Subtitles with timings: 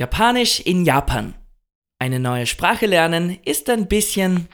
[0.00, 1.34] Japanisch in Japan.
[1.98, 4.48] Eine neue Sprache lernen ist ein bisschen...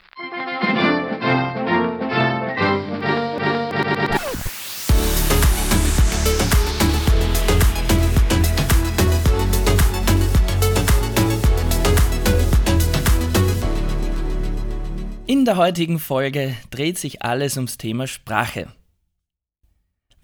[15.28, 18.66] In der heutigen Folge dreht sich alles ums Thema Sprache.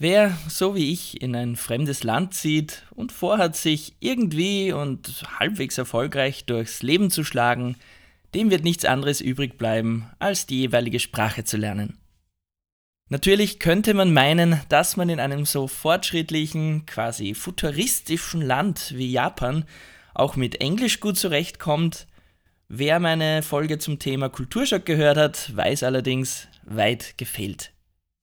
[0.03, 5.79] Wer, so wie ich, in ein fremdes Land zieht und vorhat, sich irgendwie und halbwegs
[5.79, 7.77] erfolgreich durchs Leben zu schlagen,
[8.35, 11.99] dem wird nichts anderes übrig bleiben, als die jeweilige Sprache zu lernen.
[13.11, 19.67] Natürlich könnte man meinen, dass man in einem so fortschrittlichen, quasi futuristischen Land wie Japan
[20.15, 22.09] auch mit Englisch gut zurechtkommt.
[22.67, 27.73] Wer meine Folge zum Thema Kulturschock gehört hat, weiß allerdings, weit gefehlt.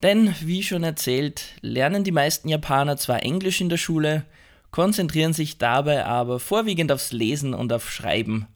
[0.02, 4.24] Denn, wie schon erzählt, lernen die meisten Japaner zwar Englisch in der Schule,
[4.70, 8.46] konzentrieren sich dabei aber vorwiegend aufs Lesen und auf Schreiben.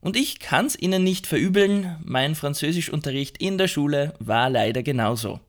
[0.00, 5.40] Und ich kann's ihnen nicht verübeln, mein Französischunterricht in der Schule war leider genauso.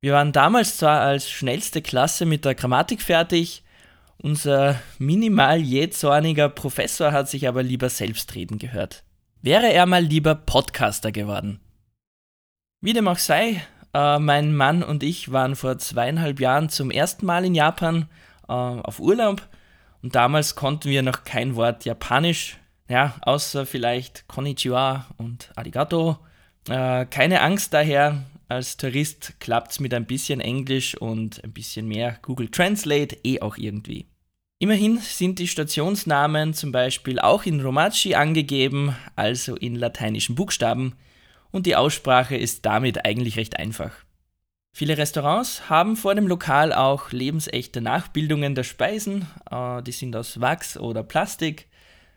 [0.00, 3.62] Wir waren damals zwar als schnellste Klasse mit der Grammatik fertig,
[4.18, 9.04] unser minimal jähzorniger Professor hat sich aber lieber selbst reden gehört.
[9.42, 11.60] Wäre er mal lieber Podcaster geworden.
[12.80, 13.62] Wie dem auch sei,
[13.94, 18.08] äh, mein Mann und ich waren vor zweieinhalb Jahren zum ersten Mal in Japan
[18.48, 19.48] äh, auf Urlaub
[20.02, 26.18] und damals konnten wir noch kein Wort Japanisch, ja, außer vielleicht Konnichiwa und Arigato.
[26.68, 31.88] Äh, keine Angst daher, als Tourist klappt es mit ein bisschen Englisch und ein bisschen
[31.88, 34.06] mehr Google Translate eh auch irgendwie.
[34.58, 40.94] Immerhin sind die Stationsnamen zum Beispiel auch in Romaji angegeben, also in lateinischen Buchstaben,
[41.54, 43.92] und die Aussprache ist damit eigentlich recht einfach.
[44.72, 50.40] Viele Restaurants haben vor dem Lokal auch lebensechte Nachbildungen der Speisen, äh, die sind aus
[50.40, 51.68] Wachs oder Plastik.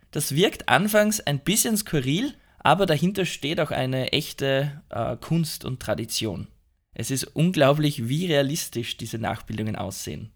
[0.09, 5.79] Das wirkt anfangs ein bisschen skurril, aber dahinter steht auch eine echte äh, Kunst und
[5.79, 6.47] Tradition.
[6.95, 10.31] Es ist unglaublich, wie realistisch diese Nachbildungen aussehen.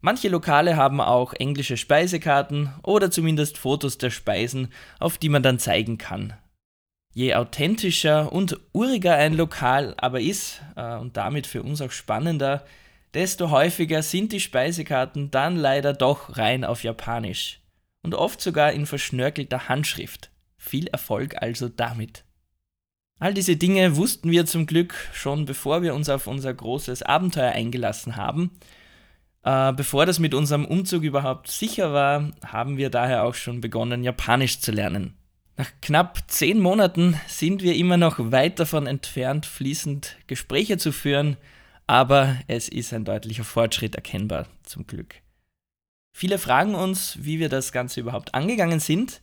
[0.00, 5.60] Manche Lokale haben auch englische Speisekarten oder zumindest Fotos der Speisen, auf die man dann
[5.60, 6.34] zeigen kann.
[7.12, 12.64] Je authentischer und uriger ein Lokal aber ist äh, und damit für uns auch spannender,
[13.14, 17.60] desto häufiger sind die Speisekarten dann leider doch rein auf Japanisch
[18.02, 20.30] und oft sogar in verschnörkelter Handschrift.
[20.56, 22.24] Viel Erfolg also damit.
[23.18, 27.50] All diese Dinge wussten wir zum Glück schon bevor wir uns auf unser großes Abenteuer
[27.50, 28.52] eingelassen haben.
[29.42, 34.04] Äh, bevor das mit unserem Umzug überhaupt sicher war, haben wir daher auch schon begonnen,
[34.04, 35.19] Japanisch zu lernen.
[35.60, 41.36] Nach knapp zehn Monaten sind wir immer noch weit davon entfernt, fließend Gespräche zu führen,
[41.86, 45.16] aber es ist ein deutlicher Fortschritt erkennbar, zum Glück.
[46.16, 49.20] Viele fragen uns, wie wir das Ganze überhaupt angegangen sind.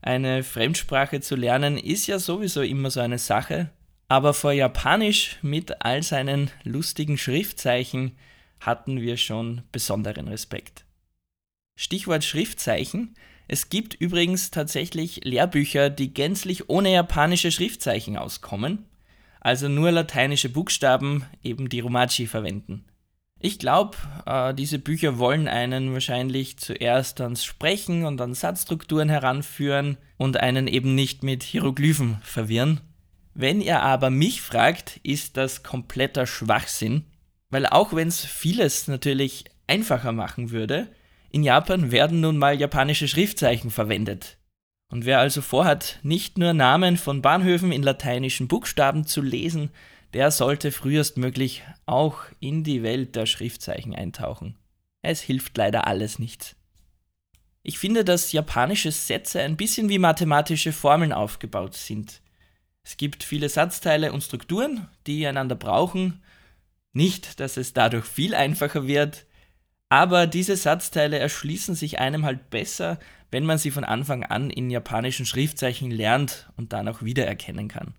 [0.00, 3.68] Eine Fremdsprache zu lernen ist ja sowieso immer so eine Sache,
[4.06, 8.16] aber vor Japanisch mit all seinen lustigen Schriftzeichen
[8.60, 10.84] hatten wir schon besonderen Respekt.
[11.74, 13.16] Stichwort Schriftzeichen
[13.52, 18.86] es gibt übrigens tatsächlich Lehrbücher, die gänzlich ohne japanische Schriftzeichen auskommen,
[19.42, 22.86] also nur lateinische Buchstaben, eben die Romaji verwenden.
[23.40, 29.98] Ich glaube, äh, diese Bücher wollen einen wahrscheinlich zuerst ans Sprechen und an Satzstrukturen heranführen
[30.16, 32.80] und einen eben nicht mit Hieroglyphen verwirren.
[33.34, 37.04] Wenn ihr aber mich fragt, ist das kompletter Schwachsinn,
[37.50, 40.88] weil auch wenn es vieles natürlich einfacher machen würde,
[41.32, 44.36] in Japan werden nun mal japanische Schriftzeichen verwendet.
[44.90, 49.70] Und wer also vorhat, nicht nur Namen von Bahnhöfen in lateinischen Buchstaben zu lesen,
[50.12, 54.58] der sollte frühestmöglich auch in die Welt der Schriftzeichen eintauchen.
[55.00, 56.54] Es hilft leider alles nichts.
[57.62, 62.20] Ich finde, dass japanische Sätze ein bisschen wie mathematische Formeln aufgebaut sind.
[62.84, 66.22] Es gibt viele Satzteile und Strukturen, die einander brauchen.
[66.92, 69.24] Nicht, dass es dadurch viel einfacher wird,
[69.92, 72.98] aber diese Satzteile erschließen sich einem halt besser,
[73.30, 77.92] wenn man sie von Anfang an in japanischen Schriftzeichen lernt und dann auch wiedererkennen kann.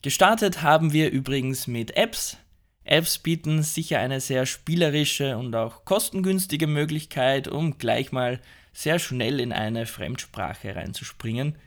[0.00, 2.38] Gestartet haben wir übrigens mit Apps.
[2.84, 8.40] Apps bieten sicher eine sehr spielerische und auch kostengünstige Möglichkeit, um gleich mal
[8.72, 11.58] sehr schnell in eine Fremdsprache reinzuspringen.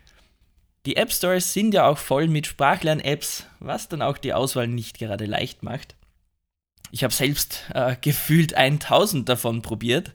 [0.88, 4.98] Die App Stores sind ja auch voll mit Sprachlern-Apps, was dann auch die Auswahl nicht
[4.98, 5.96] gerade leicht macht.
[6.96, 10.14] Ich habe selbst äh, gefühlt 1000 davon probiert.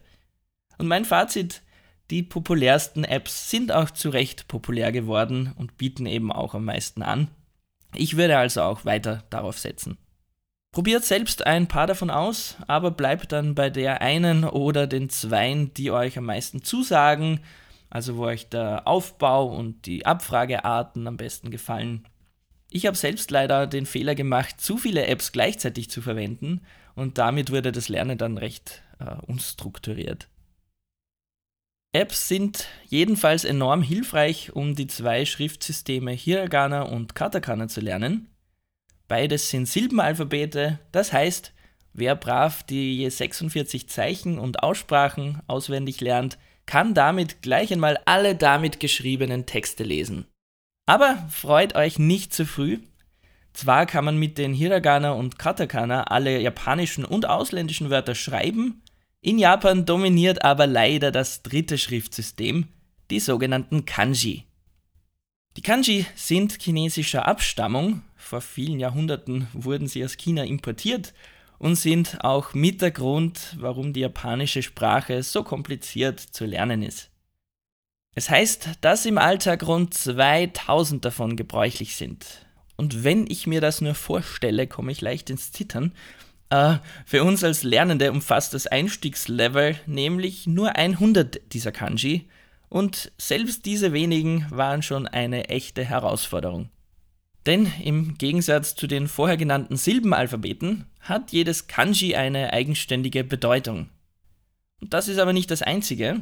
[0.79, 1.61] Und mein Fazit,
[2.09, 7.03] die populärsten Apps sind auch zu Recht populär geworden und bieten eben auch am meisten
[7.03, 7.27] an.
[7.93, 9.99] Ich würde also auch weiter darauf setzen.
[10.71, 15.75] Probiert selbst ein paar davon aus, aber bleibt dann bei der einen oder den zweien,
[15.75, 17.41] die euch am meisten zusagen,
[17.91, 22.07] also wo euch der Aufbau und die Abfragearten am besten gefallen.
[22.73, 26.61] Ich habe selbst leider den Fehler gemacht, zu viele Apps gleichzeitig zu verwenden
[26.95, 30.29] und damit wurde das Lernen dann recht äh, unstrukturiert.
[31.91, 38.29] Apps sind jedenfalls enorm hilfreich, um die zwei Schriftsysteme Hiragana und Katakana zu lernen.
[39.09, 41.51] Beides sind Silbenalphabete, das heißt,
[41.91, 48.33] wer brav die je 46 Zeichen und Aussprachen auswendig lernt, kann damit gleich einmal alle
[48.37, 50.27] damit geschriebenen Texte lesen.
[50.85, 52.79] Aber freut euch nicht zu früh.
[53.53, 58.81] Zwar kann man mit den Hiragana und Katakana alle japanischen und ausländischen Wörter schreiben,
[59.23, 62.67] in Japan dominiert aber leider das dritte Schriftsystem,
[63.11, 64.45] die sogenannten Kanji.
[65.57, 71.13] Die Kanji sind chinesischer Abstammung, vor vielen Jahrhunderten wurden sie aus China importiert
[71.59, 77.10] und sind auch mit der Grund, warum die japanische Sprache so kompliziert zu lernen ist.
[78.13, 82.45] Es heißt, dass im Alltag rund 2000 davon gebräuchlich sind.
[82.75, 85.93] Und wenn ich mir das nur vorstelle, komme ich leicht ins Zittern,
[86.53, 92.27] Uh, für uns als Lernende umfasst das Einstiegslevel nämlich nur 100 dieser Kanji
[92.67, 96.69] und selbst diese wenigen waren schon eine echte Herausforderung.
[97.45, 103.87] Denn im Gegensatz zu den vorher genannten Silbenalphabeten hat jedes Kanji eine eigenständige Bedeutung.
[104.81, 106.21] Und das ist aber nicht das einzige,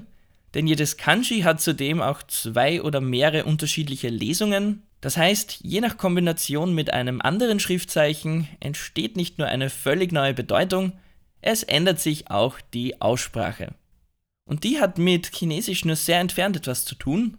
[0.53, 5.97] denn jedes Kanji hat zudem auch zwei oder mehrere unterschiedliche Lesungen das heißt, je nach
[5.97, 10.93] Kombination mit einem anderen Schriftzeichen entsteht nicht nur eine völlig neue Bedeutung,
[11.41, 13.73] es ändert sich auch die Aussprache.
[14.43, 17.37] Und die hat mit Chinesisch nur sehr entfernt etwas zu tun.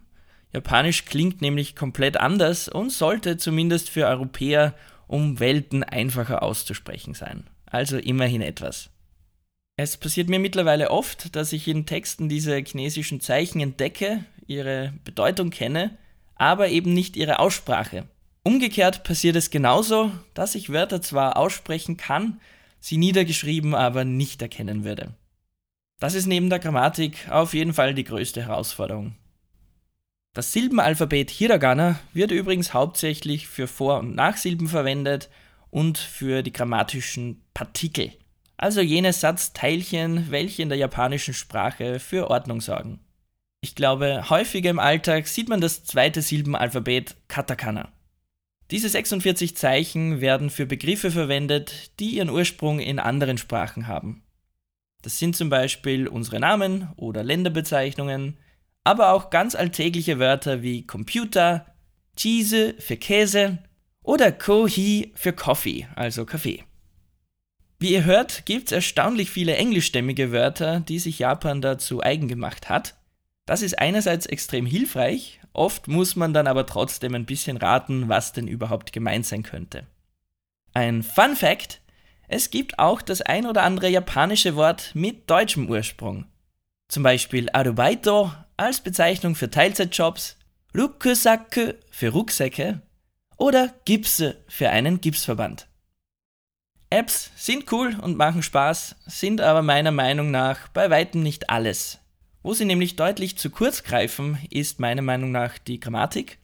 [0.53, 4.73] Japanisch klingt nämlich komplett anders und sollte zumindest für Europäer
[5.07, 7.47] um Welten einfacher auszusprechen sein.
[7.65, 8.89] Also immerhin etwas.
[9.81, 15.49] Es passiert mir mittlerweile oft, dass ich in Texten diese chinesischen Zeichen entdecke, ihre Bedeutung
[15.49, 15.97] kenne
[16.35, 18.07] aber eben nicht ihre Aussprache.
[18.43, 22.39] Umgekehrt passiert es genauso, dass ich Wörter zwar aussprechen kann,
[22.79, 25.13] sie niedergeschrieben aber nicht erkennen würde.
[25.99, 29.15] Das ist neben der Grammatik auf jeden Fall die größte Herausforderung.
[30.33, 35.29] Das Silbenalphabet Hiragana wird übrigens hauptsächlich für Vor- und Nachsilben verwendet
[35.69, 38.13] und für die grammatischen Partikel,
[38.61, 42.99] also jene Satzteilchen, welche in der japanischen Sprache für Ordnung sorgen.
[43.61, 47.91] Ich glaube, häufiger im Alltag sieht man das zweite Silbenalphabet Katakana.
[48.69, 54.23] Diese 46 Zeichen werden für Begriffe verwendet, die ihren Ursprung in anderen Sprachen haben.
[55.01, 58.37] Das sind zum Beispiel unsere Namen oder Länderbezeichnungen,
[58.83, 61.65] aber auch ganz alltägliche Wörter wie Computer,
[62.15, 63.57] Cheese für Käse
[64.03, 66.63] oder Kohi für Coffee, also Kaffee.
[67.81, 72.69] Wie ihr hört, gibt es erstaunlich viele englischstämmige Wörter, die sich Japan dazu eigen gemacht
[72.69, 72.93] hat.
[73.47, 78.33] Das ist einerseits extrem hilfreich, oft muss man dann aber trotzdem ein bisschen raten, was
[78.33, 79.87] denn überhaupt gemeint sein könnte.
[80.75, 81.81] Ein Fun Fact:
[82.27, 86.25] Es gibt auch das ein oder andere japanische Wort mit deutschem Ursprung.
[86.87, 90.37] Zum Beispiel Arubaito als Bezeichnung für Teilzeitjobs,
[90.77, 92.83] Rukusaku für Rucksäcke
[93.37, 95.65] oder Gipse für einen Gipsverband.
[96.93, 101.99] Apps sind cool und machen Spaß, sind aber meiner Meinung nach bei weitem nicht alles,
[102.43, 106.37] wo sie nämlich deutlich zu kurz greifen, ist meiner Meinung nach die Grammatik.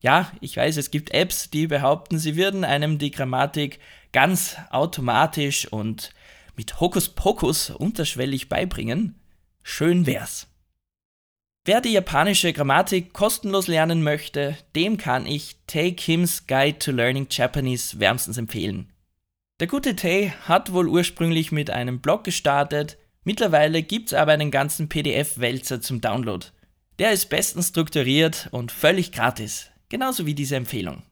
[0.00, 3.78] Ja, ich weiß, es gibt Apps, die behaupten, sie würden einem die Grammatik
[4.12, 6.14] ganz automatisch und
[6.56, 9.20] mit Hokuspokus unterschwellig beibringen.
[9.62, 10.46] Schön wär's.
[11.66, 17.26] Wer die japanische Grammatik kostenlos lernen möchte, dem kann ich Tay Kim's Guide to Learning
[17.30, 18.93] Japanese wärmstens empfehlen.
[19.60, 24.50] Der gute Tay hat wohl ursprünglich mit einem Blog gestartet, Mittlerweile gibt es aber einen
[24.50, 26.46] ganzen PDF-Wälzer zum Download.
[26.98, 31.02] Der ist bestens strukturiert und völlig gratis, genauso wie diese Empfehlung.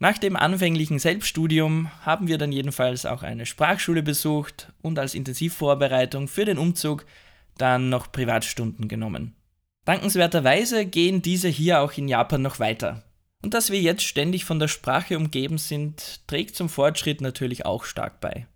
[0.00, 6.26] Nach dem anfänglichen Selbststudium haben wir dann jedenfalls auch eine Sprachschule besucht und als Intensivvorbereitung
[6.26, 7.06] für den Umzug
[7.56, 9.36] dann noch Privatstunden genommen.
[9.84, 13.04] Dankenswerterweise gehen diese hier auch in Japan noch weiter.
[13.42, 17.84] Und dass wir jetzt ständig von der Sprache umgeben sind, trägt zum Fortschritt natürlich auch
[17.84, 18.46] stark bei.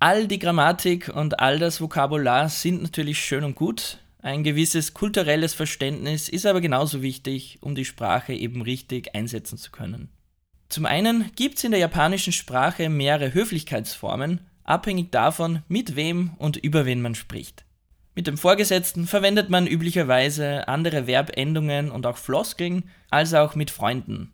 [0.00, 3.98] All die Grammatik und all das Vokabular sind natürlich schön und gut.
[4.22, 9.70] Ein gewisses kulturelles Verständnis ist aber genauso wichtig, um die Sprache eben richtig einsetzen zu
[9.70, 10.10] können.
[10.68, 16.56] Zum einen gibt es in der japanischen Sprache mehrere Höflichkeitsformen, abhängig davon, mit wem und
[16.56, 17.64] über wen man spricht.
[18.14, 24.32] Mit dem Vorgesetzten verwendet man üblicherweise andere Verbendungen und auch Floskeln als auch mit Freunden.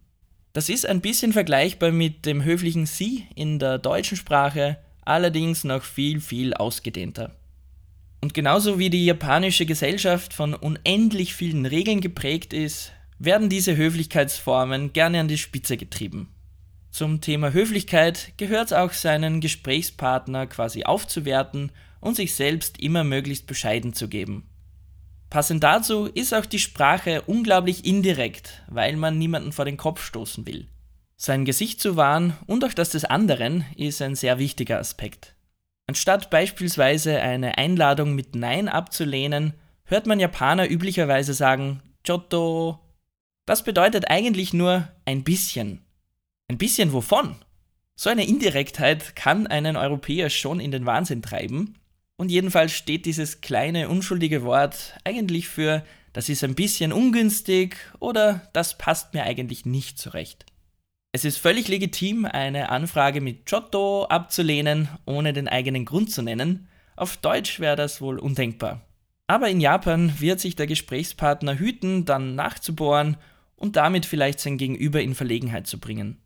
[0.54, 5.83] Das ist ein bisschen vergleichbar mit dem höflichen Sie in der deutschen Sprache, allerdings noch
[5.83, 7.37] viel, viel ausgedehnter.
[8.23, 14.95] Und genauso wie die japanische Gesellschaft von unendlich vielen Regeln geprägt ist, werden diese Höflichkeitsformen
[14.95, 16.28] gerne an die Spitze getrieben.
[16.90, 21.71] Zum Thema Höflichkeit gehört es auch seinen Gesprächspartner quasi aufzuwerten
[22.06, 24.48] und sich selbst immer möglichst bescheiden zu geben.
[25.28, 30.46] Passend dazu ist auch die Sprache unglaublich indirekt, weil man niemanden vor den Kopf stoßen
[30.46, 30.68] will.
[31.16, 35.34] Sein Gesicht zu wahren und auch das des anderen ist ein sehr wichtiger Aspekt.
[35.88, 42.78] Anstatt beispielsweise eine Einladung mit Nein abzulehnen, hört man Japaner üblicherweise sagen Chotto.
[43.46, 45.84] Das bedeutet eigentlich nur ein bisschen.
[46.48, 47.36] Ein bisschen wovon?
[47.96, 51.76] So eine Indirektheit kann einen Europäer schon in den Wahnsinn treiben.
[52.16, 55.85] Und jedenfalls steht dieses kleine unschuldige Wort eigentlich für
[56.16, 60.46] das ist ein bisschen ungünstig oder das passt mir eigentlich nicht zurecht.
[61.12, 66.68] Es ist völlig legitim, eine Anfrage mit Giotto abzulehnen, ohne den eigenen Grund zu nennen.
[66.96, 68.80] Auf Deutsch wäre das wohl undenkbar.
[69.26, 73.18] Aber in Japan wird sich der Gesprächspartner hüten, dann nachzubohren
[73.54, 76.16] und damit vielleicht sein Gegenüber in Verlegenheit zu bringen.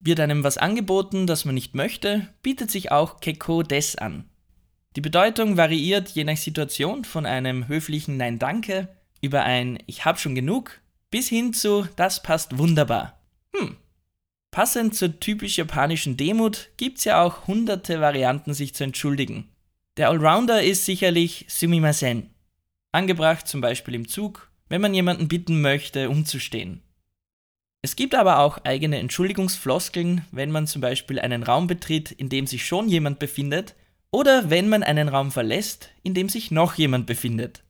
[0.00, 4.30] Wird einem was angeboten, das man nicht möchte, bietet sich auch Kekko des an.
[4.96, 8.88] Die Bedeutung variiert je nach Situation von einem höflichen Nein Danke
[9.20, 13.20] über ein Ich hab schon genug bis hin zu Das passt wunderbar.
[13.54, 13.76] Hm.
[14.52, 19.48] Passend zur typisch japanischen Demut gibt's ja auch hunderte Varianten, sich zu entschuldigen.
[19.96, 22.30] Der Allrounder ist sicherlich Sumimasen.
[22.92, 26.82] Angebracht zum Beispiel im Zug, wenn man jemanden bitten möchte, umzustehen.
[27.82, 32.46] Es gibt aber auch eigene Entschuldigungsfloskeln, wenn man zum Beispiel einen Raum betritt, in dem
[32.46, 33.74] sich schon jemand befindet,
[34.14, 37.64] oder wenn man einen Raum verlässt, in dem sich noch jemand befindet.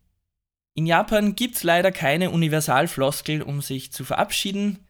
[0.75, 4.81] In Japan gibt es leider keine Universalfloskel, um sich zu verabschieden.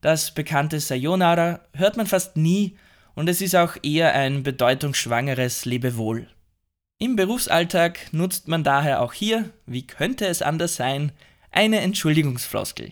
[0.00, 2.78] Das bekannte Sayonara hört man fast nie
[3.14, 6.28] und es ist auch eher ein bedeutungsschwangeres Lebewohl.
[6.96, 11.12] Im Berufsalltag nutzt man daher auch hier, wie könnte es anders sein,
[11.50, 12.88] eine Entschuldigungsfloskel,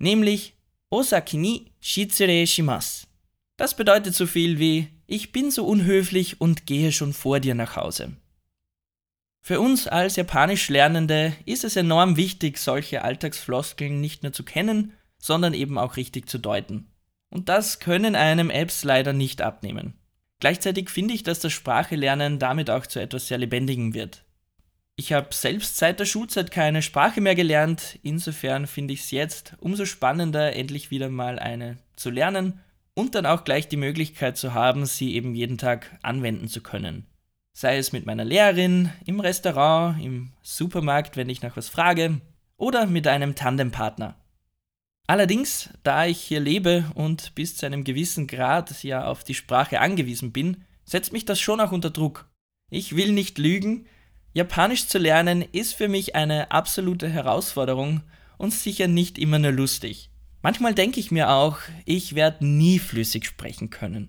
[0.00, 0.54] nämlich
[0.88, 3.06] Osaki ni shitsure shimasu.
[3.56, 7.74] Das bedeutet so viel wie ich bin so unhöflich und gehe schon vor dir nach
[7.74, 8.12] Hause.
[9.42, 14.92] Für uns als Japanisch Lernende ist es enorm wichtig, solche Alltagsfloskeln nicht nur zu kennen,
[15.18, 16.92] sondern eben auch richtig zu deuten.
[17.28, 19.94] Und das können einem Apps leider nicht abnehmen.
[20.38, 24.24] Gleichzeitig finde ich, dass das Sprachelernen damit auch zu etwas sehr Lebendigem wird.
[24.94, 29.54] Ich habe selbst seit der Schulzeit keine Sprache mehr gelernt, insofern finde ich es jetzt
[29.58, 32.60] umso spannender, endlich wieder mal eine zu lernen
[32.94, 37.06] und dann auch gleich die Möglichkeit zu haben, sie eben jeden Tag anwenden zu können.
[37.52, 42.20] Sei es mit meiner Lehrerin, im Restaurant, im Supermarkt, wenn ich nach was frage,
[42.56, 44.16] oder mit einem Tandempartner.
[45.06, 49.80] Allerdings, da ich hier lebe und bis zu einem gewissen Grad ja auf die Sprache
[49.80, 52.28] angewiesen bin, setzt mich das schon auch unter Druck.
[52.70, 53.86] Ich will nicht lügen,
[54.32, 58.02] Japanisch zu lernen ist für mich eine absolute Herausforderung
[58.38, 60.09] und sicher nicht immer nur lustig.
[60.42, 64.08] Manchmal denke ich mir auch, ich werde nie flüssig sprechen können.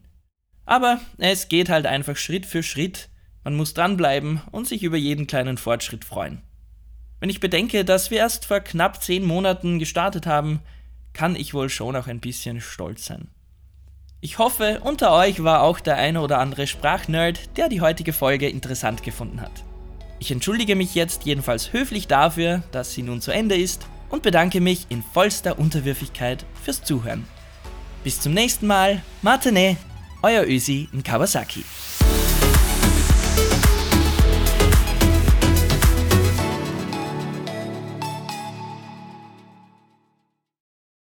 [0.65, 3.09] Aber es geht halt einfach Schritt für Schritt,
[3.43, 6.41] man muss dranbleiben und sich über jeden kleinen Fortschritt freuen.
[7.19, 10.61] Wenn ich bedenke, dass wir erst vor knapp zehn Monaten gestartet haben,
[11.13, 13.27] kann ich wohl schon auch ein bisschen stolz sein.
[14.21, 18.47] Ich hoffe, unter euch war auch der eine oder andere Sprachnerd, der die heutige Folge
[18.47, 19.63] interessant gefunden hat.
[20.19, 24.61] Ich entschuldige mich jetzt jedenfalls höflich dafür, dass sie nun zu Ende ist und bedanke
[24.61, 27.25] mich in vollster Unterwürfigkeit fürs Zuhören.
[28.03, 29.77] Bis zum nächsten Mal, Matane,
[30.21, 31.63] euer Ösi in Kawasaki.